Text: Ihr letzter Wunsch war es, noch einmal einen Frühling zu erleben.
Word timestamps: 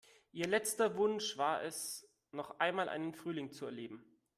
Ihr 0.31 0.47
letzter 0.47 0.97
Wunsch 0.97 1.37
war 1.37 1.61
es, 1.61 2.09
noch 2.31 2.59
einmal 2.59 2.89
einen 2.89 3.13
Frühling 3.13 3.51
zu 3.51 3.65
erleben. 3.67 4.03